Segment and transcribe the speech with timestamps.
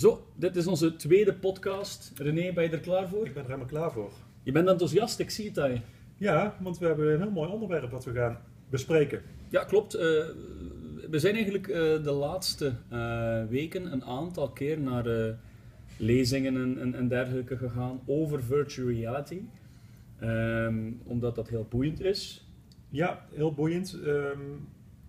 [0.00, 2.12] Zo, dit is onze tweede podcast.
[2.16, 3.26] René, ben je er klaar voor?
[3.26, 4.10] Ik ben er helemaal klaar voor.
[4.42, 5.80] Je bent enthousiast, ik zie het aan je.
[6.16, 8.38] Ja, want we hebben een heel mooi onderwerp dat we gaan
[8.70, 9.22] bespreken.
[9.48, 9.94] Ja, klopt.
[9.94, 10.02] Eh,
[11.10, 15.36] we zijn eigenlijk eh, de laatste eh, weken een aantal keer naar
[15.96, 19.40] lezingen en, en, en dergelijke gegaan over virtual reality.
[20.18, 22.48] Ehm, omdat dat heel boeiend is.
[22.88, 23.92] Ja, heel boeiend.
[23.92, 24.38] Ehm,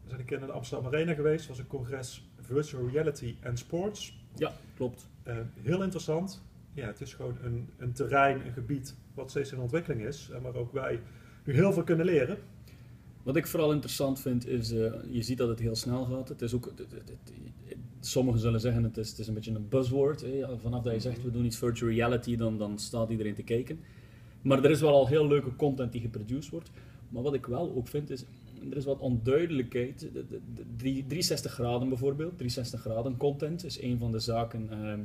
[0.03, 1.47] we zijn een keer naar de Amsterdam Arena geweest.
[1.47, 4.19] Was een congres Virtual Reality and Sports.
[4.35, 5.07] Ja, klopt.
[5.23, 6.41] Eh, heel interessant.
[6.73, 10.29] Ja, het is gewoon een, een terrein, een gebied wat steeds in ontwikkeling is.
[10.33, 10.99] En waar ook wij
[11.45, 12.37] nu heel veel kunnen leren.
[13.23, 16.29] Wat ik vooral interessant vind is, eh, je ziet dat het heel snel gaat.
[16.29, 17.33] Het is ook, het- het- het-
[17.99, 20.21] sommigen zullen zeggen het is, het is een beetje een buzzword.
[20.21, 20.57] Hè?
[20.59, 23.79] Vanaf dat je zegt we doen iets virtual reality, dan, dan staat iedereen te kijken.
[24.41, 26.71] Maar er is wel al heel leuke content die geproduceerd wordt.
[27.09, 28.25] Maar wat ik wel ook vind is,
[28.69, 29.99] er is wat onduidelijkheid.
[29.99, 34.69] De, de, de drie- 360 graden bijvoorbeeld, 360 graden content is een van de zaken
[34.71, 35.03] ehm,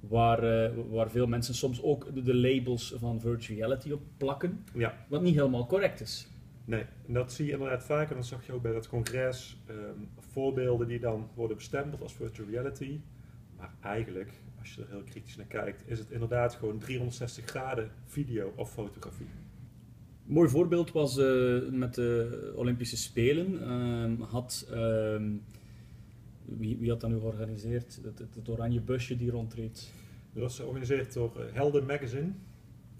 [0.00, 4.64] waar, eh, waar veel mensen soms ook de, labels van virtual reality op plakken.
[4.74, 6.28] Ja, Wat niet helemaal correct is.
[6.64, 6.84] nee.
[7.06, 8.10] En dat zie je inderdaad vaak.
[8.10, 9.56] En dat zag je ook bij dat congres.
[9.66, 9.78] Ehm,
[10.18, 13.00] voorbeelden die dan worden bestempeld als virtual reality.
[13.56, 17.90] Maar eigenlijk, als je er heel kritisch naar kijkt, is het inderdaad gewoon 360 graden
[18.04, 19.26] video of fotografie.
[20.26, 23.62] Een mooi voorbeeld was eh, met de Olympische Spelen.
[23.62, 25.22] Ehm, had, ehm,
[26.44, 28.00] wie, wie had dat nu georganiseerd?
[28.04, 29.90] Het, het, het oranje busje die rondreed.
[30.32, 32.28] Dat was georganiseerd door eh, Helden Magazine.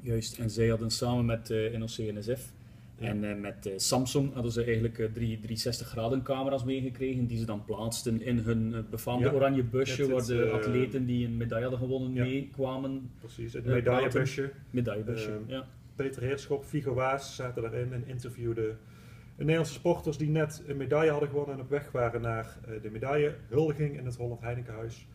[0.01, 2.53] Juist, en zij hadden samen met eh NOC-NSF
[2.99, 3.07] Ja.
[3.09, 8.23] en met Samsung hadden ze eigenlijk drie 360 graden camera's meegekregen die ze dan plaatsten
[8.23, 12.25] in hun befaamde Ja, oranje busje waar de atleten die een medaille hadden gewonnen Ja.
[12.25, 13.11] meekwamen.
[13.21, 14.51] Precies, het medaillebusje.
[14.71, 15.67] Medaillebusje, ja.
[15.97, 18.79] Peter Heerschop, Vigo Waas zaten daarin en interviewden
[19.37, 22.91] Nederlandse sporters die net een medaille hadden gewonnen en op weg waren naar eh, de
[22.91, 25.07] medaillehuldiging in het Holland Heinekenhuis.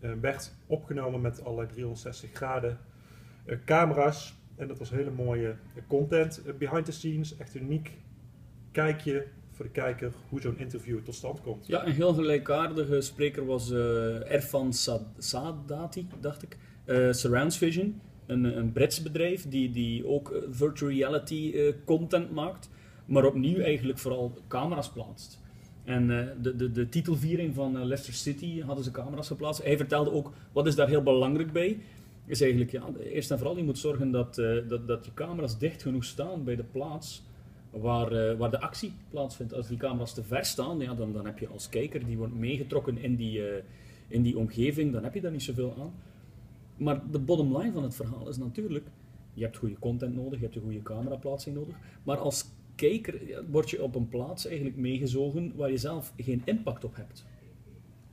[0.00, 2.78] Eh, werd opgenomen met allerlei 360 graden
[3.44, 4.36] eh, camera's.
[4.56, 5.54] En dat was hele mooie
[5.86, 6.42] content.
[6.46, 7.92] Eh, behind the scenes, echt uniek
[8.72, 11.66] kijkje voor de kijker hoe zo'n interview tot stand komt.
[11.66, 16.56] Ja, een heel gelijkaardige spreker was eh Erfan Sad- Sadati, dacht ik.
[16.84, 22.30] Eh, Surrounds Vision, een, een Brits bedrijf die, die ook eh, virtual reality eh, content
[22.30, 22.70] maakt,
[23.06, 25.40] maar opnieuw eigenlijk vooral camera's plaatst.
[25.84, 29.62] En eh, de, de, de titelviering van Leicester City hadden ze camera's geplaatst.
[29.62, 31.78] Hij vertelde ook, wat is daar heel belangrijk bij,
[32.26, 34.34] is eigenlijk, ja, eerst en vooral, je moet zorgen dat,
[34.68, 37.22] dat, dat je camera's dicht genoeg staan bij de plaats
[37.70, 39.54] waar, waar de actie plaatsvindt.
[39.54, 42.34] Als die camera's te ver staan, ja, dan, dan heb je als kijker, die wordt
[42.34, 43.42] meegetrokken in die,
[44.08, 45.92] in die omgeving, dan heb je daar niet zoveel aan.
[46.78, 48.86] Maar de bottom line van het verhaal is natuurlijk,
[49.34, 52.44] je hebt goede content nodig, je hebt een goede cameraplaatsing nodig, maar als
[52.74, 57.24] kijker word je op een plaats eigenlijk meegezogen waar je zelf geen impact op hebt.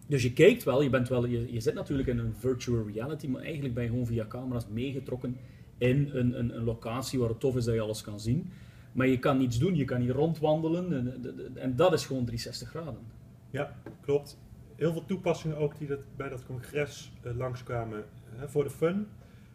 [0.07, 3.41] Dus je kijkt wel, je, bent wel je, zit natuurlijk in een virtual reality, maar
[3.41, 5.37] eigenlijk ben je gewoon via camera's meegetrokken
[5.77, 8.49] in een, een, een locatie waar het tof is dat je alles kan zien.
[8.91, 12.69] Maar je kan niets doen, je kan niet rondwandelen en, en dat is gewoon 360
[12.69, 12.99] graden.
[13.51, 14.37] Ja, klopt.
[14.75, 18.03] Heel veel toepassingen ook die bij dat congres eh, langskwamen
[18.37, 19.07] hè, voor de fun.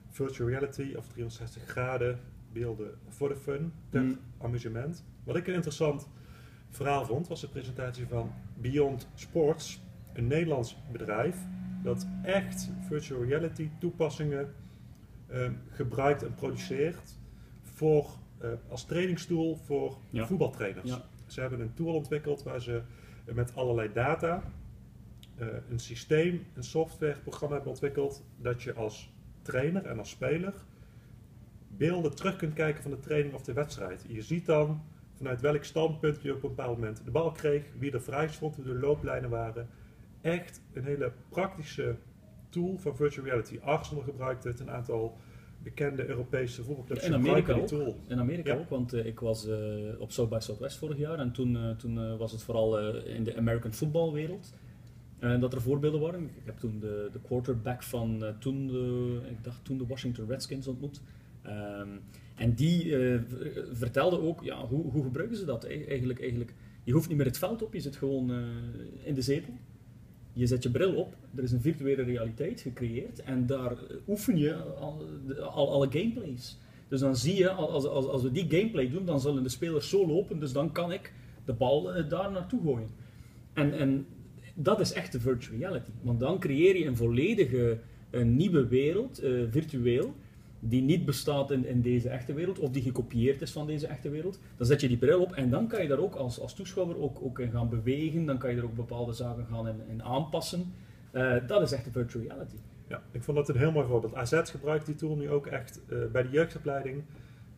[0.08, 2.18] Virtual reality of 360 graden
[2.52, 4.18] beelden voor de fun, ter Mm.
[4.38, 5.04] amusement.
[5.24, 6.08] Wat ik een interessant
[6.68, 9.82] verhaal vond, was de presentatie van Beyond Sports,
[10.12, 11.36] een Nederlands bedrijf
[11.82, 14.54] dat echt virtual reality toepassingen
[15.26, 17.18] eh, gebruikt en produceert
[17.62, 18.06] voor,
[18.38, 20.26] eh, als trainingstool voor Ja.
[20.26, 20.88] voetbaltrainers.
[20.88, 21.04] Ja.
[21.26, 22.82] Ze hebben een tool ontwikkeld waar ze
[23.34, 24.42] met allerlei data
[25.41, 29.12] eh, een systeem, een softwareprogramma hebben ontwikkeld dat je als
[29.43, 30.55] trainer en als speler
[31.77, 34.05] beelden terug kunt kijken van de training of de wedstrijd.
[34.09, 34.83] Je ziet dan
[35.15, 38.56] vanuit welk standpunt je op een bepaald moment de bal kreeg, wie er vrij stond,
[38.56, 39.69] hoe de looplijnen waren.
[40.21, 41.97] Echt een hele praktische
[42.49, 43.59] tool van virtual reality.
[43.62, 45.17] Arsenal gebruikt het, een aantal
[45.62, 47.97] bekende Europese voetbalclubs In Amerika die tool.
[48.07, 48.59] In Amerika Ja.
[48.59, 49.57] ook, want eh, ik was eh,
[49.99, 53.72] op South by Southwest vorig jaar en toen, toen was het vooral in de American
[53.72, 54.55] voetbalwereld
[55.20, 56.22] eh, dat er voorbeelden waren.
[56.22, 60.27] Ik heb toen de, de quarterback van eh, toen, de, ik dacht toen de Washington
[60.28, 61.00] Redskins ontmoet.
[61.42, 61.89] Ehm,
[62.34, 63.21] en die eh,
[63.72, 66.54] vertelde ook, ja, hoe, hoe gebruiken ze dat E- eigenlijk, eigenlijk?
[66.84, 68.39] Je hoeft niet meer het veld op, je zit gewoon eh,
[69.03, 69.53] in de zetel.
[70.33, 73.77] Je zet je bril op, er is een virtuele realiteit gecreëerd en daar
[74.09, 76.59] oefen je al, alle gameplays.
[76.89, 79.89] Dus dan zie je, als, als, als we die gameplay doen, dan zullen de spelers
[79.89, 81.12] zo lopen, dus dan kan ik
[81.45, 82.89] de bal daar naartoe gooien.
[83.53, 84.06] En, en
[84.62, 85.91] dat is echt de virtual reality.
[86.03, 87.78] Want dan creëer je een volledige
[88.10, 90.15] een nieuwe wereld, eh, virtueel,
[90.60, 94.10] die niet bestaat in, in deze echte wereld, of die gekopieerd is van deze echte
[94.10, 94.41] wereld.
[94.57, 97.01] Dan zet je die bril op en dan kan je daar ook als, als toeschouwer
[97.01, 98.27] ook, ook in gaan bewegen.
[98.27, 100.72] Dan kan je er ook bepaalde zaken gaan in, in aanpassen.
[101.10, 102.57] Eh, dat is echt de virtual reality.
[102.89, 104.15] Ja, ik vond dat een heel mooi voorbeeld.
[104.15, 107.03] AZ gebruikt die tool nu ook echt eh, bij de jeugdopleiding.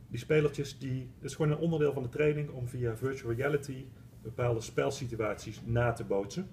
[0.08, 3.84] Die spelertjes, die, het is gewoon een onderdeel van de training om via virtual reality
[4.22, 6.46] bepaalde spelsituaties na te bootsen.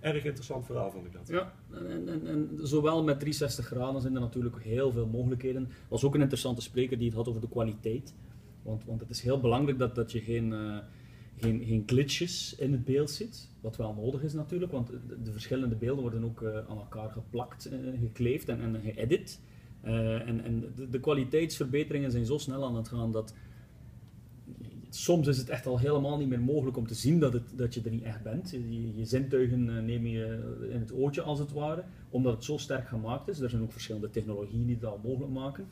[0.00, 1.28] Erg interessant verhaal vond ik dat.
[1.28, 5.62] Ja, en, en, en zowel met 360 graden zijn er natuurlijk heel veel mogelijkheden.
[5.62, 8.14] Er was ook een interessante spreker die het had over de kwaliteit.
[8.62, 10.76] Want, want het is heel belangrijk dat, dat je geen, eh,
[11.36, 13.48] geen, geen glitches in het beeld ziet.
[13.60, 17.10] Wat wel nodig is natuurlijk, want de, de verschillende beelden worden ook eh, aan elkaar
[17.10, 19.40] geplakt, eh, gekleefd en, en geëdit.
[19.82, 23.34] En en de, de kwaliteitsverbeteringen zijn zo snel aan het gaan dat
[24.90, 27.74] soms is het echt al helemaal niet meer mogelijk om te zien dat, het, dat
[27.74, 28.50] je er niet echt bent.
[28.50, 32.56] Je, je zintuigen eh, neem je in het ootje als het ware, omdat het zo
[32.56, 33.40] sterk gemaakt is.
[33.40, 35.66] Er zijn ook verschillende technologieën die dat mogelijk maken.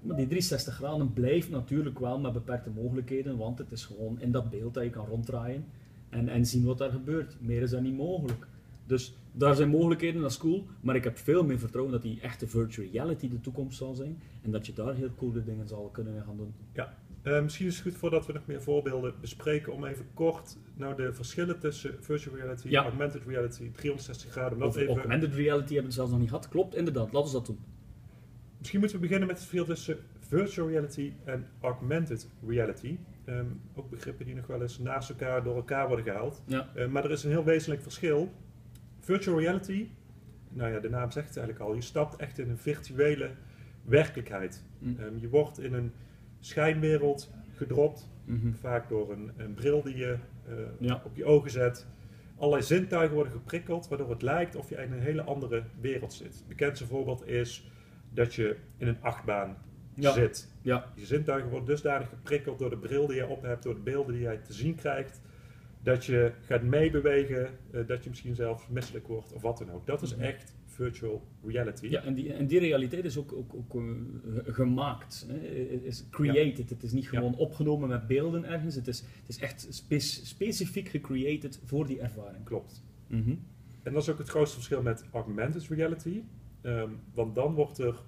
[0.00, 4.32] Maar die 360 graden blijft natuurlijk wel met beperkte mogelijkheden, want het is gewoon in
[4.32, 5.64] dat beeld dat je kan ronddraaien
[6.08, 7.36] en, en zien wat daar gebeurt.
[7.40, 8.46] Meer is dat niet mogelijk.
[8.86, 12.20] Dus daar zijn mogelijkheden, dat is cool, maar ik heb veel meer vertrouwen dat die
[12.20, 15.88] echte virtual reality de toekomst zal zijn en dat je daar heel coole dingen zal
[15.92, 16.54] kunnen gaan doen.
[16.72, 20.56] Ja, eh, misschien is het goed voordat we nog meer voorbeelden bespreken om even kort
[20.74, 22.82] nou de verschillen tussen virtual reality, Ja.
[22.82, 24.62] augmented reality, 360 graden.
[24.62, 26.48] om even, augmented reality hebben we zelfs nog niet gehad.
[26.48, 27.58] Klopt, inderdaad, laten we dat doen.
[28.58, 32.98] Misschien moeten we beginnen met het verschil tussen virtual reality en augmented reality.
[33.24, 36.42] Ehm, ook begrippen die nog wel eens naast elkaar door elkaar worden gehaald.
[36.46, 36.68] Ja.
[36.74, 38.32] Eh, maar er is een heel wezenlijk verschil.
[38.98, 39.88] Virtual reality,
[40.48, 43.30] nou ja, de naam zegt het eigenlijk al, je stapt echt in een virtuele
[43.84, 44.64] werkelijkheid.
[44.78, 44.96] Mm.
[44.98, 45.92] Ehm, je wordt in een
[46.46, 48.52] schijnwereld gedropt, Mhm.
[48.52, 50.16] vaak door een, een bril die je
[50.48, 51.02] eh, Ja.
[51.04, 51.86] op je ogen zet.
[52.36, 56.34] Allerlei zintuigen worden geprikkeld, waardoor het lijkt of je in een hele andere wereld zit.
[56.34, 57.70] Het bekendste voorbeeld is
[58.10, 59.56] dat je in een achtbaan
[59.94, 60.12] Ja.
[60.12, 60.48] zit.
[60.62, 63.80] Ja, Je zintuigen worden dusdanig geprikkeld door de bril die je op hebt, door de
[63.80, 65.20] beelden die jij te zien krijgt,
[65.82, 69.86] dat je gaat meebewegen, eh, dat je misschien zelfs misselijk wordt of wat dan ook.
[69.86, 70.24] Dat is Mhm.
[70.24, 71.86] echt virtual reality.
[71.86, 75.26] ja en, die, en die realiteit is ook, ook, ook eh, gemaakt.
[75.28, 75.34] Hè.
[75.72, 76.70] Het is created.
[76.70, 77.08] Het is niet Ja.
[77.10, 78.74] gewoon opgenomen met beelden ergens.
[78.74, 82.44] Het is, het is echt spe- specifiek gecreated voor die ervaring.
[82.44, 82.82] Klopt.
[83.06, 83.34] Mhm.
[83.82, 86.22] En dat is ook het grootste verschil met augmented reality.
[86.60, 88.02] Ehm, want dan wordt er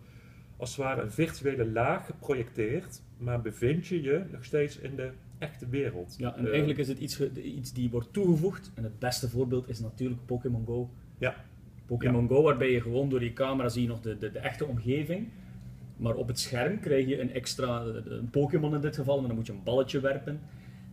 [0.57, 5.11] als het ware een virtuele laag geprojecteerd, maar bevind je je nog steeds in de
[5.39, 6.15] echte wereld.
[6.19, 8.71] Ja, en Eh, eigenlijk is het iets, iets die wordt toegevoegd.
[8.75, 10.91] En het beste voorbeeld is natuurlijk Pokémon Go.
[11.19, 11.45] Ja.
[11.87, 14.67] Pokémon Go, waarbij je gewoon door die camera zie je nog de, de, de echte
[14.67, 15.29] omgeving.
[15.97, 19.35] Maar op het scherm krijg je een extra, een Pokémon in dit geval, en dan
[19.37, 20.41] moet je een balletje werpen.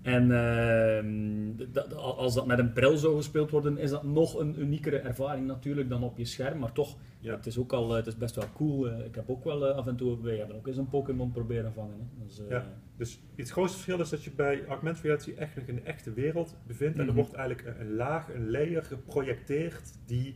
[0.01, 4.59] En ehm, dat- als dat met een bril zou gespeeld worden, is dat nog een
[4.61, 6.59] uniekere ervaring natuurlijk dan op je scherm.
[6.59, 7.35] Maar toch, Ja.
[7.35, 8.89] het is ook al, het is best wel cool.
[8.89, 11.31] Eh, Ik heb ook wel eh, af en toe, wij hebben ook eens een Pokémon
[11.31, 11.95] proberen vangen.
[11.99, 12.25] Hè.
[12.25, 12.65] Dus, eh, Ja.
[12.97, 16.55] Dus het grootste verschil is dat je bij augmented reality echt in de echte wereld
[16.67, 16.93] bevindt.
[16.97, 17.15] En er Mhm.
[17.15, 20.35] wordt eigenlijk een, een laag, een layer geprojecteerd die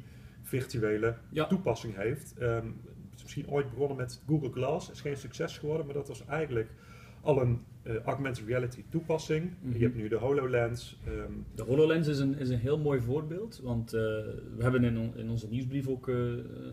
[0.60, 1.46] virtuele Ja.
[1.48, 2.34] toepassing heeft.
[2.38, 2.66] Ehm,
[3.10, 6.26] het is misschien ooit begonnen met Google Glass, is geen succes geworden, maar dat was
[6.26, 6.70] eigenlijk
[7.22, 9.52] al een eh, augmented reality toepassing.
[9.62, 9.78] Mhm.
[9.78, 11.00] Je hebt nu de HoloLens.
[11.06, 14.02] ehm, De HoloLens is een, is een heel mooi voorbeeld, want eh,
[14.58, 16.16] we hebben in, on- in onze nieuwsbrief ook eh,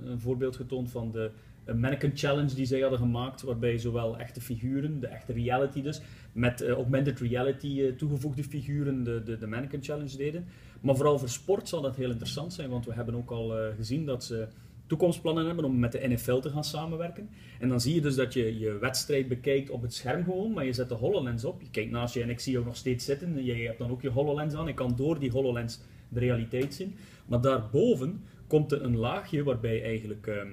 [0.04, 1.30] een voorbeeld getoond van de
[1.66, 6.02] Mannequin Challenge die zij hadden gemaakt, waarbij zowel echte figuren, de echte reality dus,
[6.32, 10.44] met augmented reality toegevoegde figuren de, de, de Mannequin Challenge deden.
[10.82, 13.74] Maar vooral voor sport zal dat heel interessant zijn, want we hebben ook al eh,
[13.76, 14.48] gezien dat ze
[14.86, 17.28] toekomstplannen hebben om met de NFL te gaan samenwerken.
[17.60, 20.64] En dan zie je dus dat je je wedstrijd bekijkt op het scherm gewoon, maar
[20.64, 21.62] je zet de HoloLens op.
[21.62, 23.44] Je kijkt naast je en ik zie jou nog steeds zitten.
[23.44, 24.68] Je hebt dan ook je HoloLens aan.
[24.68, 26.96] Ik kan door die HoloLens de realiteit zien.
[27.26, 30.26] Maar daarboven komt er een laagje waarbij eigenlijk...
[30.26, 30.48] ehm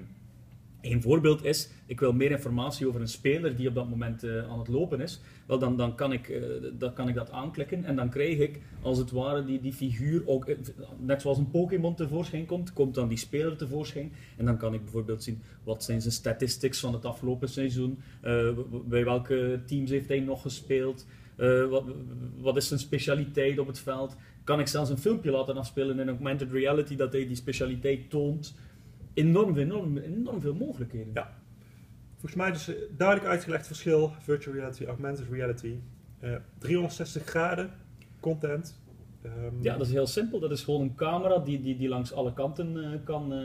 [0.81, 4.49] een voorbeeld is, ik wil meer informatie over een speler die op dat moment eh,
[4.49, 5.21] aan het lopen is.
[5.45, 6.41] Wel, dan, dan, kan ik,
[6.77, 10.21] dan kan ik dat aanklikken en dan krijg ik als het ware die, die figuur
[10.25, 10.57] ook, eh,
[10.99, 14.11] net zoals een Pokémon tevoorschijn komt, komt dan die speler tevoorschijn.
[14.37, 17.99] En dan kan ik bijvoorbeeld zien wat zijn zijn statistics van het afgelopen seizoen,
[18.85, 21.05] bij welke teams heeft hij nog gespeeld,
[21.69, 21.83] wat,
[22.37, 24.15] wat is zijn specialiteit op het veld.
[24.43, 28.55] Kan ik zelfs een filmpje laten afspelen in augmented reality dat hij die specialiteit toont.
[29.19, 31.13] Enorm, enorm, enorm veel mogelijkheden.
[31.13, 31.37] Ja.
[32.11, 35.73] Volgens mij dus eh, duidelijk uitgelegd verschil virtual reality, augmented reality.
[36.19, 37.69] Eh, 360 graden
[38.19, 38.79] content.
[39.21, 40.39] Ehm, Ja, dat is heel simpel.
[40.39, 43.39] Dat is gewoon een camera die, die, die langs alle kanten eh, kan, eh,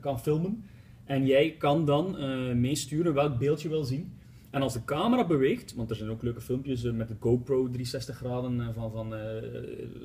[0.00, 0.64] kan filmen.
[1.04, 4.12] En jij kan dan eh, meesturen welk beeld je wil zien.
[4.50, 7.62] En als de camera beweegt, want er zijn ook leuke filmpjes eh, met de GoPro
[7.62, 9.42] 360 graden eh, van, van eh,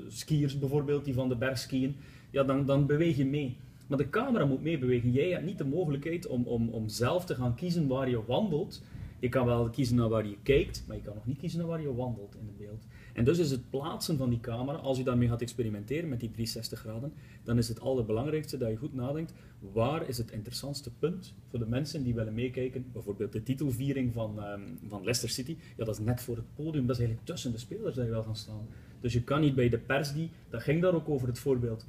[0.07, 1.95] skiers bijvoorbeeld, die van de berg skiën,
[2.31, 3.57] ja, dan, dan beweeg je mee.
[3.89, 5.11] Maar de camera moet meebewegen.
[5.11, 8.81] Jij hebt niet de mogelijkheid om, om, om zelf te gaan kiezen waar je wandelt.
[9.19, 11.67] Je kan wel kiezen naar waar je kijkt, maar je kan nog niet kiezen naar
[11.67, 12.85] waar je wandelt in het beeld.
[13.13, 16.31] En dus is het plaatsen van die camera, als je daarmee gaat experimenteren met die
[16.31, 19.33] 360 graden, dan is het allerbelangrijkste dat je goed nadenkt,
[19.73, 22.85] waar is het interessantste punt voor de mensen die willen meekijken?
[22.91, 26.85] Bijvoorbeeld de titelviering van, ehm, van Leicester City, ja dat is net voor het podium,
[26.85, 28.67] dat is eigenlijk tussen de spelers dat je wel gaan staan.
[29.01, 31.85] Dus je kan niet bij de pers die, dat ging daar ook over het voorbeeld,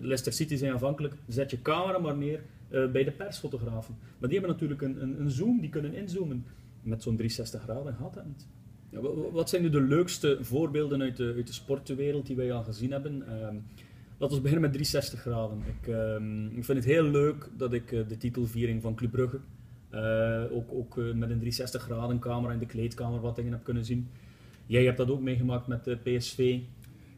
[0.00, 3.96] Leicester City zijn afhankelijk, zet je camera maar neer uh, bij de persfotografen.
[4.18, 6.44] Maar die hebben natuurlijk een, een, een zoom, die kunnen inzoomen.
[6.82, 8.46] Met zo'n 360 graden gaat dat niet.
[8.90, 9.00] Ja,
[9.32, 13.12] wat zijn nu de leukste voorbeelden uit de, uit de die wij al gezien hebben?
[13.12, 13.64] Um,
[14.18, 15.62] laten we beginnen met 360 graden.
[15.66, 19.40] Ik, um, ik vind het heel leuk dat ik uh, de titelviering van Club Brugge
[20.50, 24.08] ook, ook met een 360 graden camera in de kleedkamer wat dingen heb kunnen zien.
[24.66, 26.58] Jij hebt dat ook meegemaakt met PSV.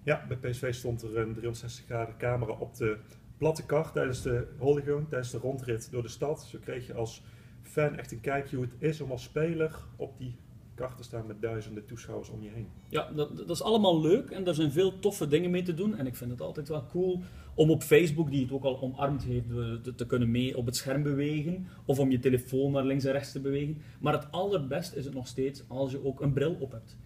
[0.08, 2.96] Ja, bij PSV stond er een 360 graden camera op de
[3.36, 6.42] platte kar tijdens de Holygoon, tijdens de rondrit door de stad.
[6.42, 7.22] Zo kreeg je als
[7.62, 10.36] fan echt een kijkje hoe het is om als speler op die
[10.74, 12.68] kar te staan met duizenden toeschouwers om je heen.
[12.88, 15.96] Ja, dat, dat is allemaal leuk en daar zijn veel toffe dingen mee te doen.
[15.96, 17.22] En ik vind het altijd wel cool
[17.54, 19.48] om op Facebook, die het ook al omarmd heeft,
[19.82, 21.66] te, te kunnen mee op het scherm bewegen.
[21.84, 23.82] Of om je telefoon naar links en rechts te bewegen.
[24.00, 26.98] Maar het allerbest is het nog steeds als je ook een bril op hebt.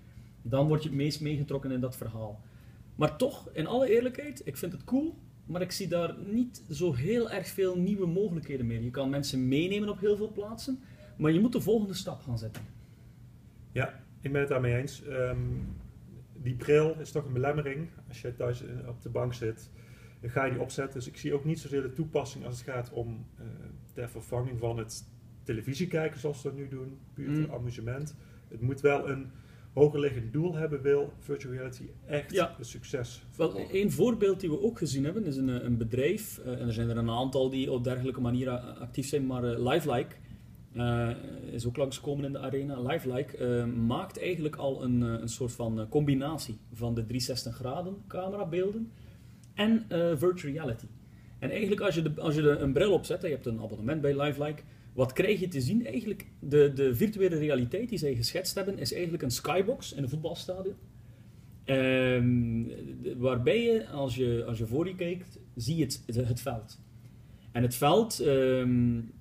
[0.42, 2.40] Dan word je het meest meegetrokken in dat verhaal.
[2.96, 5.14] Maar toch, in alle eerlijkheid, ik vind het cool
[5.46, 8.82] maar ik zie daar niet zo heel erg veel nieuwe mogelijkheden meer.
[8.82, 10.80] Je kan mensen meenemen op heel veel plaatsen,
[11.16, 12.62] maar je moet de volgende stap gaan zetten.
[13.72, 15.02] Ja, ik ben het daarmee eens.
[15.06, 15.76] Um,
[16.32, 17.88] die bril is toch een belemmering.
[18.08, 19.70] Als je thuis op de bank zit,
[20.20, 20.98] dan ga je die opzetten.
[20.98, 23.46] Dus ik zie ook niet zozeer de toepassing als het gaat om uh,
[23.92, 25.04] ter vervanging van het
[25.42, 27.50] televisie kijken zoals we dat nu doen, puur mm.
[27.50, 28.16] amusement.
[28.48, 29.30] Het moet wel een
[29.72, 32.54] hogerliggend doel hebben wil virtual reality echt ja.
[32.58, 33.24] een succes.
[33.36, 36.66] Wel, een voorbeeld die we ook gezien hebben is een, eh, een bedrijf, uh, en
[36.66, 40.14] er zijn er een aantal die op dergelijke manier actief zijn, maar uh, Lifelike
[40.76, 41.10] uh,
[41.50, 42.80] is ook langskomen in de arena.
[42.80, 48.90] Lifelike maakt eigenlijk al een, een soort van combinatie van de 360 graden camerabeelden
[49.54, 49.86] en
[50.18, 50.86] virtual reality.
[51.38, 54.00] En eigenlijk als je, de, als je de, een bril opzet, je hebt een abonnement
[54.00, 55.86] bij Lifelike, wat krijg je te zien?
[55.86, 60.08] Eigenlijk, de, de virtuele realiteit die zij geschetst hebben, is eigenlijk een skybox in een
[60.08, 60.74] voetbalstadion.
[61.64, 62.70] Um,
[63.16, 66.80] waarbij je als, je, als je voor je kijkt, zie je het, het, veld.
[67.52, 69.12] En het veld um,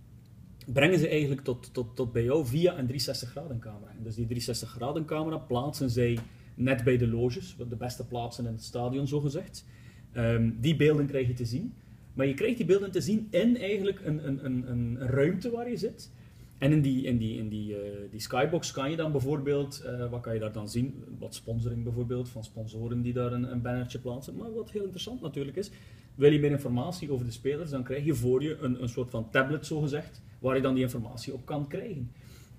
[0.74, 3.92] brengen ze eigenlijk tot, tot, tot bij jou via een 360 graden camera.
[3.92, 6.18] En dus die 360 graden camera plaatsen zij
[6.56, 9.66] net bij de loges, de beste plaatsen in het stadion zo gezegd.
[10.14, 11.74] Um, die beelden krijg je te zien.
[12.14, 15.70] Maar je krijgt die beelden te zien in eigenlijk een, een, een, een ruimte waar
[15.70, 16.12] je zit.
[16.58, 17.78] En in die, in die, in die, uh,
[18.10, 21.04] die skybox kan je dan bijvoorbeeld, uh, wat kan je daar dan zien?
[21.20, 24.36] Wat sponsoring bijvoorbeeld, van sponsoren die daar een, een bannertje plaatsen.
[24.36, 25.72] Maar wat heel interessant natuurlijk is,
[26.16, 29.10] wil je meer informatie over de spelers, dan krijg je voor je een, een soort
[29.10, 32.12] van tablet zogezegd, waar je dan die informatie op kan krijgen.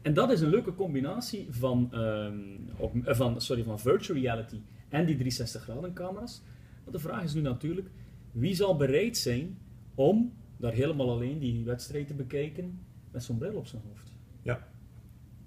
[0.02, 5.06] En dat is een leuke combinatie van, um, op, van, sorry, van virtual reality en
[5.06, 6.42] die 360 graden camera's.
[6.84, 7.88] Maar de vraag is nu natuurlijk,
[8.32, 9.58] wie zal bereid zijn
[9.94, 12.78] om daar helemaal alleen die wedstrijd te bekijken
[13.10, 14.12] met zo'n bril op zijn hoofd?
[14.42, 14.68] Ja,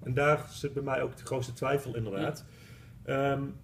[0.02, 2.44] en daar zit bij mij ook de grootste twijfel inderdaad.
[3.06, 3.32] Ja.
[3.32, 3.54] Um,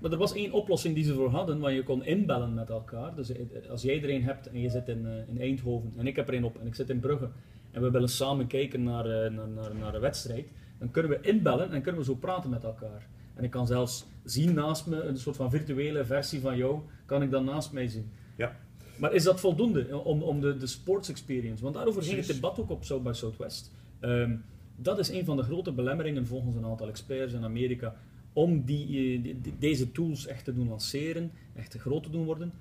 [0.00, 3.14] maar er was één oplossing die ze voor hadden, waar je kon inbellen met elkaar.
[3.14, 6.06] Dus eh, als jij er een hebt en je zit in, uh, in Eindhoven en
[6.06, 7.30] ik heb er een op en ik zit in Brugge
[7.70, 10.48] en we willen samen kijken naar, uh, naar, naar, naar de wedstrijd,
[10.78, 13.06] dan kunnen we inbellen en kunnen we zo praten met elkaar.
[13.34, 17.22] En ik kan zelfs zien naast me, een soort van virtuele versie van jou, kan
[17.22, 18.10] ik dan naast mij zien.
[18.38, 18.56] Ja.
[18.98, 21.62] Maar is dat voldoende om, om de, de sports experience?
[21.62, 23.72] Want daarover ging het debat ook op South by Southwest.
[24.00, 24.44] Um,
[24.76, 27.94] dat is een van de grote belemmeringen volgens een aantal experts in Amerika
[28.32, 32.24] om die, eh, die, deze tools echt te doen lanceren, echt te groot te doen
[32.24, 32.52] worden.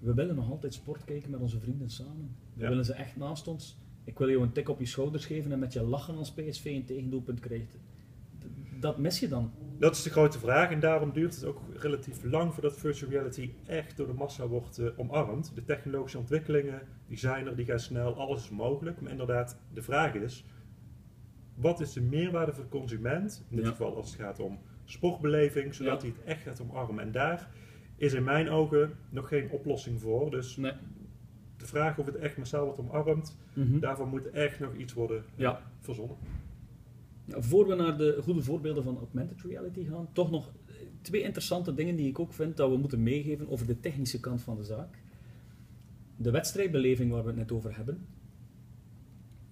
[0.00, 2.36] We willen nog altijd sport kijken met onze vrienden samen.
[2.54, 2.68] We ja.
[2.68, 3.76] willen ze echt naast ons.
[4.04, 6.64] Ik wil jou een tik op je schouders geven en met je lachen als PSV
[6.64, 7.76] een tegendoelpunt krijgt.
[8.80, 9.50] Dat mis je dan.
[9.78, 13.50] Dat is de grote vraag en daarom duurt het ook relatief lang voordat virtual reality
[13.66, 15.54] echt door de massa wordt uh, omarmd.
[15.54, 19.00] De technologische ontwikkelingen, die zijn er, die gaan snel, alles is mogelijk.
[19.00, 20.44] Maar inderdaad, de vraag is,
[21.54, 23.70] wat is de meerwaarde voor de consument, in dit ja.
[23.70, 26.08] geval als het gaat om sportbeleving, zodat ja.
[26.08, 27.04] hij het echt gaat omarmen.
[27.04, 27.48] En daar
[27.96, 30.30] is in mijn ogen nog geen oplossing voor.
[30.30, 30.72] Dus nee.
[31.56, 33.80] de vraag of het echt massaal wordt omarmd, mm -hmm.
[33.80, 35.62] daarvoor moet echt nog iets worden ja.
[35.80, 36.16] verzonnen.
[37.26, 40.52] Ja, voor we naar de goede voorbeelden van augmented reality gaan, toch nog
[41.02, 44.42] twee interessante dingen die ik ook vind dat we moeten meegeven over de technische kant
[44.42, 44.98] van de zaak.
[46.16, 48.06] De wedstrijdbeleving waar we het net over hebben.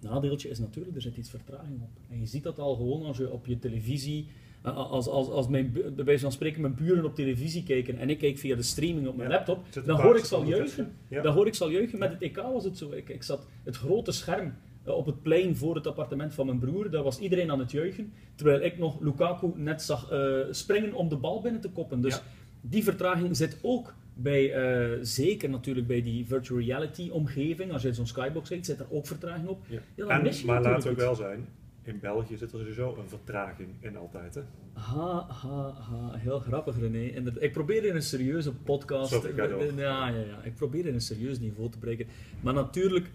[0.00, 1.90] Nadeeltje is natuurlijk, er zit iets vertraging op.
[2.10, 4.28] En je ziet dat al gewoon als je op je televisie,
[4.62, 8.18] als, als, als mijn, bij wijze van spreken mijn buren op televisie kijken en ik
[8.18, 10.92] kijk via de streaming op mijn ja, laptop, dan hoor ik zal juichen.
[11.08, 11.22] Ja.
[11.22, 11.98] Dan hoor ik zal juichen.
[11.98, 12.90] Met het EK was het zo.
[12.92, 14.52] Ik, ik zat het grote scherm eh,
[14.84, 16.90] op het plein voor het appartement van mijn broer.
[16.90, 18.12] Daar was iedereen aan het juichen.
[18.34, 22.00] Terwijl ik nog Lukaku net zag eh, springen om de bal binnen te koppen.
[22.00, 22.22] Dus Ja.
[22.60, 27.72] die vertraging zit ook bij, eh, zeker natuurlijk bij die virtual reality omgeving.
[27.72, 29.64] Als je in zo'n skybox zit, zit er ook vertraging op.
[29.68, 29.78] Ja.
[29.94, 31.46] Ja, dan En, maar laten we wel zijn,
[31.82, 34.34] in België zit er sowieso een vertraging in altijd.
[34.34, 34.40] Hè?
[34.72, 36.14] Ha, ha, ha.
[36.16, 37.08] Heel grappig, René.
[37.08, 37.42] Inderdaad.
[37.42, 39.10] Ik probeer in een serieuze podcast...
[39.12, 39.36] Sorry.
[39.76, 40.42] Ja, ja, ja.
[40.42, 42.06] Ik probeer in een serieus niveau te breken.
[42.40, 43.10] Maar natuurlijk,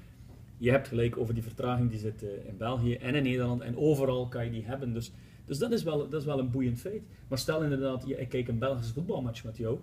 [0.60, 3.62] je hebt gelijk over die vertraging die zit eh, in België en in Nederland.
[3.62, 4.94] En overal kan je die hebben.
[4.94, 5.12] Dus,
[5.46, 7.02] dus dat, is wel, dat is wel een boeiend feit.
[7.28, 9.78] Maar stel inderdaad, je- ik kijk een Belgische voetbalmatch met jou.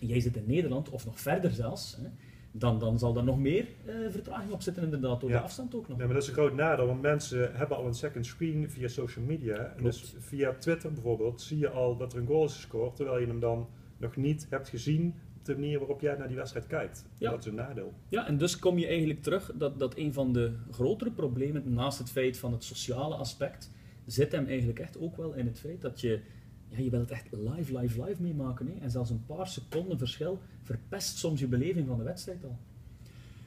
[0.00, 1.96] Jij zit in Nederland, of nog verder zelfs.
[2.00, 2.08] Hè,
[2.52, 5.36] dan, dan zal er nog meer eh, vertraging op zitten inderdaad, door Ja.
[5.36, 5.96] de afstand ook nog.
[5.96, 8.88] Nee, maar dat is een groot nadeel, want mensen hebben al een second screen via
[8.88, 9.74] social media.
[9.76, 13.18] En dus via Twitter bijvoorbeeld zie je al dat er een goal is gescoord, terwijl
[13.20, 17.04] je hem dan nog niet hebt gezien de manier waarop jij naar die wedstrijd kijkt.
[17.18, 17.30] Ja.
[17.30, 17.92] Dat is een nadeel.
[18.08, 21.98] Ja, en dus kom je eigenlijk terug dat, dat een van de grotere problemen, naast
[21.98, 23.70] het feit van het sociale aspect,
[24.06, 26.20] zit hem eigenlijk echt ook wel in het feit dat je,
[26.68, 28.66] ja, je wilt het echt live, live, live meemaken.
[28.66, 28.72] Hè?
[28.80, 32.58] En zelfs een paar seconden verschil verpest soms je beleving van de wedstrijd al.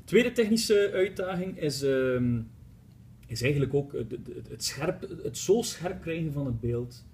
[0.04, 2.42] Tweede technische uitdaging is, ehm,
[3.28, 7.06] is eigenlijk ook het, het, het, scherp, het zo scherp krijgen van het beeld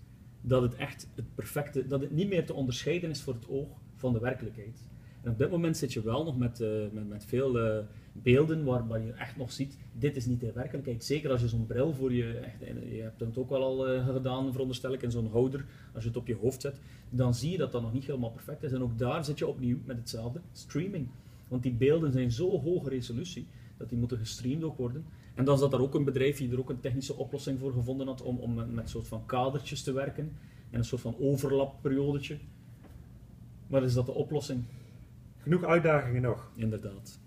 [0.42, 3.68] dat het echt het perfecte, dat het niet meer te onderscheiden is voor het oog
[4.00, 4.84] van de werkelijkheid.
[5.22, 7.78] En op dit moment zit je wel nog met, eh, met, met veel eh,
[8.14, 11.04] beelden waar, je echt nog ziet, dit is niet de werkelijkheid.
[11.04, 13.88] Zeker als je zo'n bril voor je, echt, en je hebt het ook wel al
[13.88, 16.80] eh, gedaan, veronderstel ik, in zo'n houder, als je het op je hoofd zet,
[17.10, 18.72] dan zie je dat dat nog niet helemaal perfect is.
[18.72, 21.08] En ook daar zit je opnieuw met hetzelfde, streaming.
[21.48, 25.06] Want die beelden zijn zo hoge resolutie, dat die moeten gestreamd ook worden.
[25.36, 28.08] En dan zat er ook een bedrijf die er ook een technische oplossing voor gevonden
[28.08, 30.32] had om, om met, met soort van kadertjes te werken
[30.70, 32.38] en een soort van overlapperiodetje.
[33.70, 34.64] Maar is dat de oplossing?
[35.38, 36.52] Genoeg uitdagingen nog.
[36.56, 37.20] Inderdaad.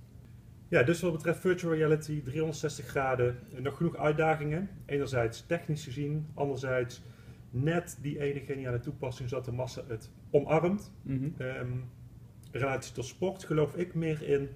[0.69, 4.69] Ja, dus wat betreft virtual reality, 360 graden, nog genoeg uitdagingen.
[4.87, 7.03] Enerzijds technisch gezien, anderzijds
[7.51, 10.93] net die ene geniale toepassing zodat de massa het omarmt.
[11.39, 11.69] Ehm
[12.51, 14.49] relatie tot sport geloof ik meer in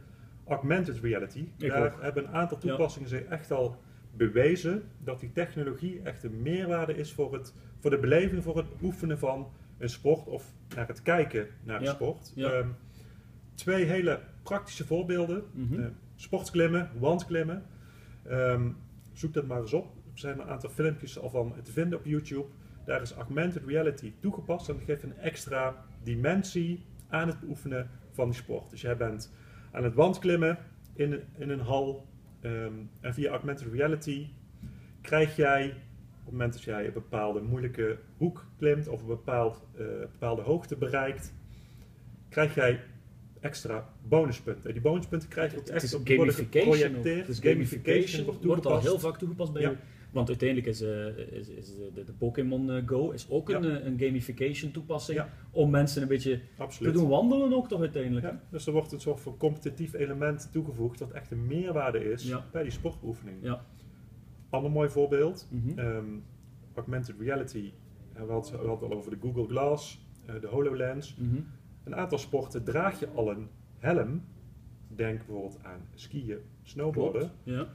[0.47, 1.49] augmented reality.
[1.59, 2.03] Ik Daar ook.
[2.03, 2.69] hebben een aantal Ja.
[2.69, 3.77] toepassingen zich echt al
[4.17, 8.67] bewezen dat die technologie echt een meerwaarde is voor, het, voor de beleving, voor het
[8.83, 12.33] oefenen van een sport of naar het kijken naar een sport.
[12.53, 12.69] Ehm,
[13.55, 15.43] twee hele praktische voorbeelden.
[15.53, 15.81] Mhm.
[15.81, 15.87] Eh,
[16.17, 17.65] sportklimmen, wandklimmen.
[18.23, 18.69] Ehm,
[19.13, 19.85] zoek dat maar eens op.
[20.13, 22.47] Er zijn een aantal filmpjes al van te vinden op YouTube.
[22.85, 28.25] Daar is augmented reality toegepast en dat geeft een extra dimensie aan het beoefenen van
[28.31, 28.71] die sport.
[28.71, 29.33] Dus jij bent
[29.73, 30.59] aan het wandklimmen
[30.95, 32.07] in, een- in een hal
[32.41, 34.27] ehm, en via augmented reality
[35.01, 35.75] krijg jij
[36.27, 40.77] het moment dat jij een bepaalde moeilijke hoek klimt of een bepaald, eh, bepaalde hoogte
[40.77, 41.35] bereikt,
[42.29, 42.81] krijg jij
[43.41, 44.67] extra bonuspunten.
[44.67, 46.95] En die bonuspunten krijg je ook echt op gamification.
[46.95, 49.63] Het is Gamification wordt wordt al heel vaak toegepast bij.
[49.63, 49.77] Ja.
[50.11, 53.81] Want uiteindelijk is, eh, is, is de, de Pokémon eh, Go is ook een, Ja.
[53.81, 55.29] een gamification toepassing Ja.
[55.51, 56.95] om mensen een beetje te Absoluut.
[56.95, 58.27] doen wandelen ook toch uiteindelijk.
[58.51, 62.63] Dus er wordt een soort van competitief element toegevoegd dat echt een meerwaarde is bij
[62.63, 63.37] die sportoefening.
[63.43, 63.65] Ja.
[64.51, 65.79] Ander mooi voorbeeld, Mhm.
[65.79, 66.05] ehm,
[66.75, 67.73] augmented reality.
[68.13, 71.17] Eh, We hadden het al over de Google Glass, eh, de HoloLens.
[71.17, 71.37] Mhm.
[71.85, 74.23] Een aantal sporten draag je al een helm.
[74.89, 77.31] Denk bijvoorbeeld aan skiën, snowboarden.
[77.43, 77.67] Ja.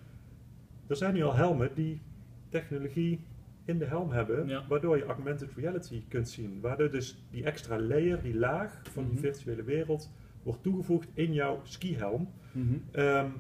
[0.88, 2.02] Er zijn nu al helmen die
[2.50, 3.20] technologie
[3.66, 4.68] in de helm hebben, Ja.
[4.68, 6.60] waardoor je augmented reality kunt zien.
[6.62, 9.22] Waardoor dus die extra layer, die laag van die Mhm.
[9.22, 10.12] virtuele wereld,
[10.44, 12.30] wordt toegevoegd in jouw skihelm.
[12.94, 13.32] Zo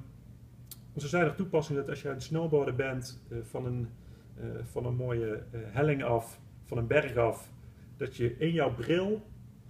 [0.95, 3.87] zijn er toepassingen dat als je aan het snowboarden bent eh, van, een,
[4.35, 7.51] eh, van een mooie eh, helling af, van een berg af,
[7.97, 9.21] dat je in jouw bril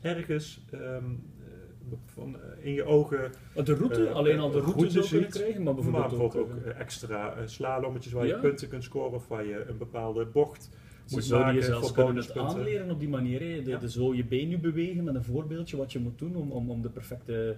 [0.01, 3.31] ergens ehm, eh, van, in je ogen,
[3.63, 7.47] De route, alleen al de route zou kunnen krijgen, maar maar bijvoorbeeld, ook, ook, extra
[7.47, 8.35] slalommetjes waar Ja.
[8.35, 10.69] je punten kunt scoren of waar je een bepaalde bocht
[11.05, 13.39] Ze moet zouden je maken zelfs kunnen het aanleren op die manier.
[13.39, 13.61] Hè.
[13.61, 13.77] De, Ja.
[13.77, 16.69] de zo je been nu bewegen met een voorbeeldje wat je moet doen om, om,
[16.69, 17.55] om de perfecte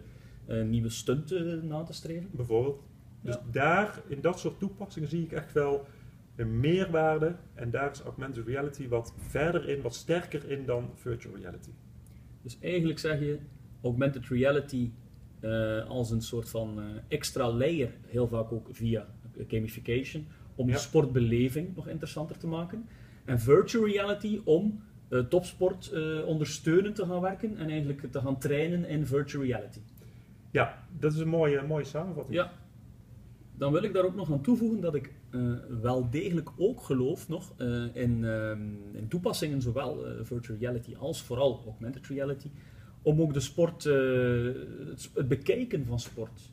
[0.66, 2.30] nieuwe stunt na te streven.
[2.32, 2.84] bijvoorbeeld.
[3.24, 5.86] Dus daar, in dat soort toepassingen, zie ik echt wel
[6.36, 7.36] een meerwaarde.
[7.54, 11.70] En daar is augmented reality wat verder in, wat sterker in dan virtual reality.
[12.42, 13.40] Dus eigenlijk zeg je
[13.82, 14.92] augmented reality
[15.40, 19.08] eh, als een soort van eh, extra layer, heel vaak ook via
[19.48, 20.74] gamification, om Ja.
[20.74, 22.86] de sportbeleving nog interessanter te maken.
[23.26, 25.94] En virtual reality om eh, topsport
[26.26, 29.80] ondersteunend te gaan werken en eigenlijk te gaan trainen in virtual reality.
[30.52, 32.36] Ja, dat is een mooie, mooie samenvatting.
[32.36, 32.52] Ja.
[33.58, 35.42] Dan wil ik daar ook nog aan toevoegen dat ik eh,
[35.82, 38.60] wel degelijk ook geloof nog eh, in, ehm,
[38.92, 42.50] in toepassingen, zowel eh, virtual reality als vooral augmented reality,
[43.02, 46.52] om ook de sport, het, het bekijken van sport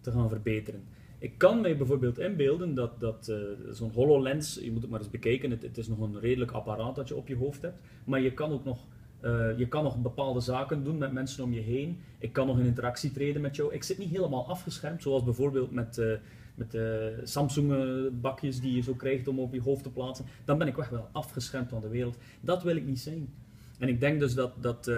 [0.00, 0.82] te gaan verbeteren.
[1.18, 3.32] Ik kan mij bijvoorbeeld inbeelden dat, dat
[3.70, 7.08] zo'n HoloLens, je moet het maar eens bekijken, het is nog een redelijk apparaat dat
[7.08, 8.86] je op je hoofd hebt, maar je kan ook nog,
[9.22, 11.98] eh, je kan nog bepaalde zaken doen met mensen om je heen.
[12.18, 13.74] Ik kan nog in interactie treden met jou.
[13.74, 16.12] Ik zit niet helemaal afgeschermd, zoals bijvoorbeeld met, eh,
[16.54, 20.26] met de Samsung-bakjes die je zo krijgt om op je hoofd te plaatsen.
[20.44, 22.16] Dan ben ik echt wel afgeschermd van de wereld.
[22.40, 23.28] Dat wil ik niet zijn.
[23.78, 24.90] En ik denk dus dat, dat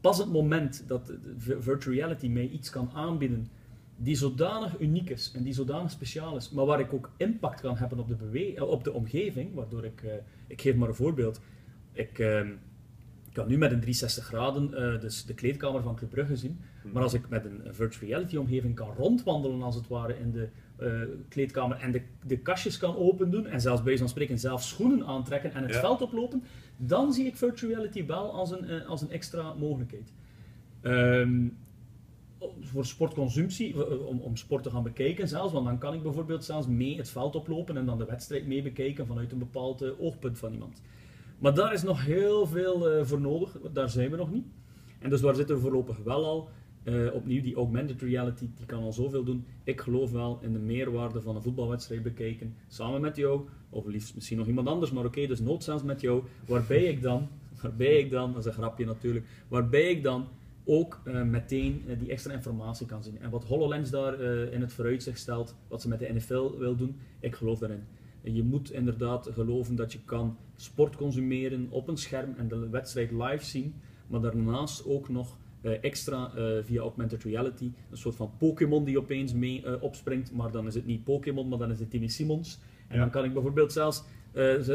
[0.00, 3.48] pas het moment dat virtual reality mij iets kan aanbieden
[3.96, 7.76] die zodanig uniek is en die zodanig speciaal is, maar waar ik ook impact kan
[7.76, 10.02] hebben op de, eh, op de omgeving, waardoor ik,
[10.46, 11.40] ik geef maar een voorbeeld,
[11.92, 12.18] ik
[13.34, 16.60] uh, kan nu met een 360 graden uh, dus de kleedkamer van Club Brugge zien,
[16.92, 20.48] maar als ik met een virtual reality omgeving kan rondwandelen als het ware in de
[21.28, 25.06] kleedkamer en de, de kastjes kan open doen en zelfs bij van spreken zelf schoenen
[25.06, 26.42] aantrekken en het veld oplopen,
[26.76, 30.12] dan zie ik virtual reality wel als een, als een extra mogelijkheid.
[30.82, 31.56] Um,
[32.60, 36.44] voor sportconsumptie, eh, om, om sport te gaan bekijken zelfs, want dan kan ik bijvoorbeeld
[36.44, 40.38] zelfs mee het veld oplopen en dan de wedstrijd mee bekijken vanuit een bepaald oogpunt
[40.38, 40.82] van iemand.
[41.38, 44.46] Maar daar is nog heel veel uh, voor nodig, daar zijn we nog niet.
[44.98, 46.48] En dus daar zitten we voorlopig wel al.
[47.12, 49.44] opnieuw, die augmented reality, die kan al zoveel doen.
[49.64, 54.14] Ik geloof wel in de meerwaarde van een voetbalwedstrijd bekijken, samen met jou, of liefst
[54.14, 57.28] misschien nog iemand anders, maar oké, dus noodzaams met jou, waarbij ik dan,
[57.62, 60.26] waarbij ik dan, dat is een grapje natuurlijk, waarbij ik dan
[60.64, 63.18] ook uh, meteen die extra informatie kan zien.
[63.20, 64.20] En wat HoloLens daar
[64.50, 67.84] in het vooruitzicht stelt, wat ze met de NFL wil doen, ik geloof daarin.
[68.32, 73.10] Je moet inderdaad geloven dat je kan sport consumeren op een scherm en de wedstrijd
[73.10, 73.74] live zien,
[74.06, 76.30] maar daarnaast ook nog extra
[76.62, 80.86] via augmented reality, een soort van Pokémon die opeens mee opspringt, maar dan is het
[80.86, 82.58] niet Pokémon, maar dan is het Timmy Simons.
[82.88, 83.00] En ja.
[83.00, 84.04] dan kan ik bijvoorbeeld zelfs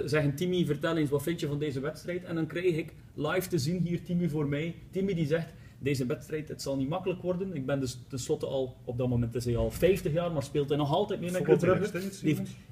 [0.05, 3.49] zeggen, Timmy vertel eens wat vind je van deze wedstrijd, en dan krijg ik live
[3.49, 4.75] te zien hier Timmy voor mij.
[4.91, 7.55] Timmy die zegt, deze wedstrijd, het zal niet makkelijk worden.
[7.55, 10.69] Ik ben dus tenslotte al, op dat moment is hij al 50 jaar, maar speelt
[10.69, 11.99] hij nog altijd mee met Club Brugge.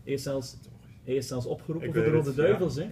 [0.03, 0.57] Hij is zelfs,
[1.03, 2.75] hij is zelfs opgeroepen voor de Rode Duivels.
[2.75, 2.89] Ja.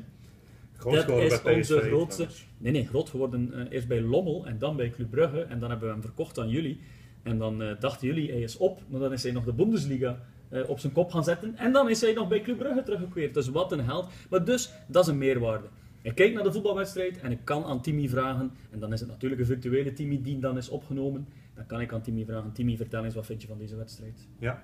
[0.83, 2.27] Dat is onze grootste...
[2.57, 5.41] Nee, nee, groot geworden uh, eerst bij Lommel en dan bij Club Brugge.
[5.41, 6.79] En dan hebben we hem verkocht aan jullie.
[7.23, 8.81] En dan uh, dachten jullie, hij is op.
[8.87, 11.57] Maar dan is hij nog de Bundesliga uh, op zijn kop gaan zetten.
[11.57, 13.33] En dan is hij nog bij Club Brugge teruggekeerd.
[13.33, 14.07] Dus wat een held.
[14.29, 15.67] Maar dus, dat is een meerwaarde.
[16.05, 19.09] Ik kijk naar de voetbalwedstrijd en ik kan aan Timmy vragen, en dan is het
[19.09, 21.27] natuurlijk een virtuele Timmy die dan is opgenomen.
[21.55, 24.27] Dan kan ik aan Timmy vragen, Timmy vertel eens wat vind je van deze wedstrijd.
[24.39, 24.63] Ja.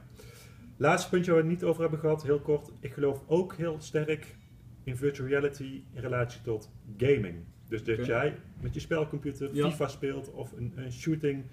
[0.77, 2.71] Laatste puntje waar we het niet over hebben gehad, heel kort.
[2.79, 4.35] Ik geloof ook heel sterk
[4.83, 7.35] in virtual reality in relatie tot gaming.
[7.67, 11.43] Dus dat jij met je spelcomputer FIFA speelt of een, een shooting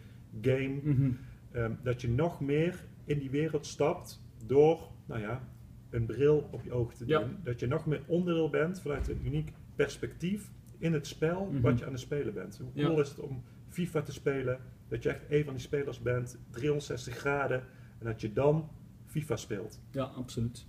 [0.41, 1.11] game, mhm.
[1.53, 5.49] ehm, dat je nog meer in die wereld stapt door, nou ja,
[5.91, 7.37] een bril op je ogen te doen.
[7.45, 11.61] Dat je nog meer onderdeel bent vanuit een uniek perspectief in het spel mhm.
[11.61, 12.59] wat je aan het spelen bent.
[12.59, 16.01] Hoe cool is het om FIFA te spelen, dat je echt een van die spelers
[16.01, 17.65] bent, 360 graden,
[17.99, 18.69] en dat je dan
[19.07, 19.81] FIFA speelt.
[19.91, 20.67] Ja, absoluut.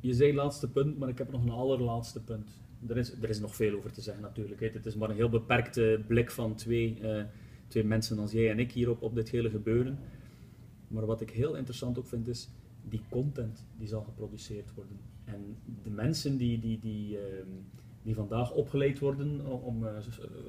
[0.00, 2.60] Je zei laatste punt, maar ik heb nog een allerlaatste punt.
[2.88, 4.60] Er is, er is nog veel over te zeggen natuurlijk.
[4.60, 7.22] Het is maar een heel beperkte blik van twee, uh,
[7.66, 9.98] twee mensen als jij en ik hier op, op dit hele gebeuren.
[10.88, 12.48] Maar wat ik heel interessant ook vind is
[12.88, 14.96] die content die zal geproduceerd worden.
[15.24, 17.48] En de mensen die, die, die, ehm,
[18.02, 19.90] die vandaag opgeleid worden om uh,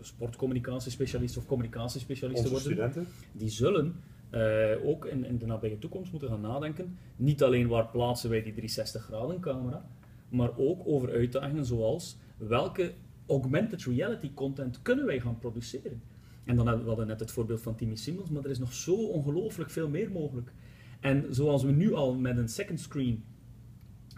[0.01, 3.07] sportcommunicatiespecialist of communicatiespecialist te worden, studenten.
[3.31, 3.95] die zullen
[4.31, 6.97] uh, ook in, in de nabije toekomst moeten gaan nadenken.
[7.15, 9.85] Niet alleen waar plaatsen wij die 360 graden camera,
[10.29, 12.93] maar ook over uitdagingen zoals welke
[13.27, 16.01] augmented reality content kunnen wij gaan produceren.
[16.43, 18.95] En dan hadden we net het voorbeeld van Timmy Simmons, maar er is nog zo
[18.95, 20.53] ongelooflijk veel meer mogelijk.
[20.99, 23.23] En zoals we nu al met een second screen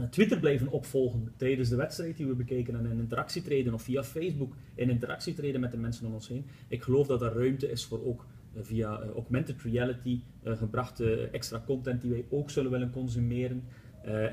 [0.10, 4.04] Twitter blijven opvolgen tijdens de wedstrijd die we bekeken en in interactie treden of via
[4.04, 6.46] Facebook in interactie treden met de mensen om ons heen.
[6.68, 11.30] Ik geloof dat er ruimte is voor ook eh, via uh, augmented reality uh, gebrachte
[11.32, 13.64] extra content die wij ook zullen willen consumeren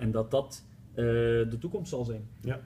[0.01, 2.29] en dat dat de toekomst zal zijn.
[2.41, 2.65] Ja, daar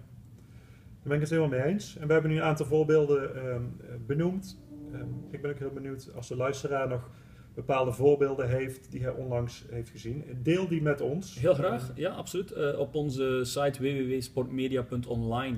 [1.03, 1.97] ben ik het helemaal mee eens.
[1.97, 3.63] En we hebben nu een aantal voorbeelden ehm,
[4.07, 4.61] benoemd.
[4.95, 7.11] Um, ik ben ook heel benieuwd als de luisteraar nog
[7.57, 10.25] bepaalde voorbeelden heeft die hij onlangs heeft gezien.
[10.43, 11.39] Deel die met ons.
[11.39, 12.53] Heel graag, ja, absoluut.
[12.57, 15.57] Uh, op onze site www.sportmedia.online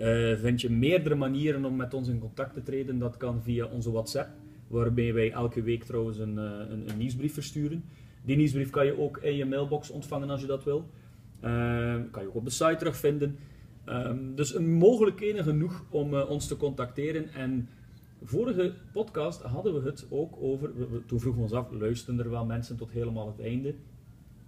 [0.00, 2.98] uh, vind je meerdere manieren om met ons in contact te treden.
[2.98, 4.28] Dat kan via onze WhatsApp,
[4.66, 7.84] waarbij wij elke week trouwens een, uh, een, een, nieuwsbrief versturen.
[8.24, 10.90] Die nieuwsbrief kan je ook in je mailbox ontvangen als je dat wil.
[12.10, 13.38] kan je ook op de site terugvinden.
[13.86, 17.68] Um, dus mogelijkheden genoeg om ons te contacteren en
[18.24, 20.70] Vorige podcast hadden we het ook over,
[21.06, 23.74] toen vroegen we ons af, luisteren er wel mensen tot helemaal het einde?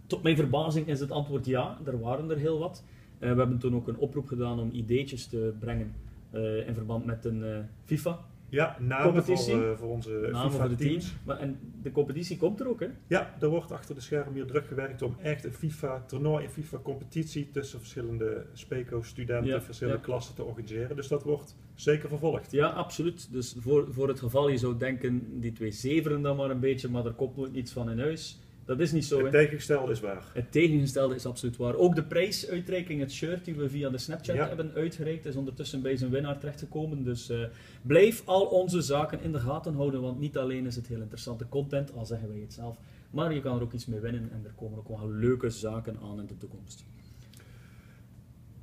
[0.07, 2.85] Tot mijn verbazing is het antwoord ja, er waren er heel wat.
[3.15, 5.95] Uh, we hebben toen ook een oproep gedaan om ideetjes te brengen
[6.35, 8.19] uh, in verband met een uh, FIFA
[8.55, 9.55] Ja, namen Competitie.
[9.55, 11.05] voor, eh, voor onze Namen FIFA voor de teams.
[11.05, 11.17] teams.
[11.25, 12.87] Maar, en de competitie komt er ook, hè?
[13.07, 17.51] Ja, er wordt achter de schermen hier druk gewerkt om echt een FIFA-toernooi, een FIFA-competitie
[17.51, 20.05] tussen verschillende SPECO-studenten, Ja, verschillende ja.
[20.05, 20.97] klassen te organiseren.
[20.97, 22.53] Dus dat wordt zeker vervolgd.
[22.53, 23.33] Ja, absoluut.
[23.33, 26.89] Dus voor, voor het geval je zou denken, die twee zeveren dan maar een beetje,
[26.89, 28.39] maar er komt nooit niets van in huis.
[28.67, 30.25] Dat is niet zo, Het tegengestelde is waar.
[30.33, 31.75] Het tegengestelde is absoluut waar.
[31.75, 34.49] Ook de prijsuitreiking, het shirt die we via de Snapchat Ja.
[34.49, 37.05] hebben uitgereikt, is ondertussen bij zijn winnaar terechtgekomen.
[37.05, 37.39] Dus eh,
[37.83, 41.49] blijf al onze zaken in de gaten houden, want niet alleen is het heel interessante
[41.49, 42.77] content, al zeggen wij het zelf,
[43.11, 45.97] maar je kan er ook iets mee winnen en er komen ook wel leuke zaken
[46.03, 46.85] aan in de toekomst.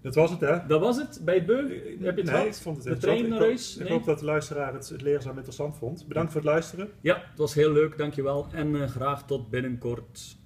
[0.01, 0.57] Dat was het, hè?
[0.67, 1.69] Dat was het bij het Beug.
[1.69, 2.45] Heb je het nee, gehad?
[2.45, 3.41] ik vond het De trein Ik hoop-?
[3.51, 3.89] Ik Nee?
[3.91, 6.07] hoop dat de luisteraar het, het leerzaam interessant vond.
[6.07, 6.89] Bedankt voor het luisteren.
[7.01, 8.47] Ja, het was heel leuk, dankjewel.
[8.51, 10.39] En eh, graag tot binnenkort.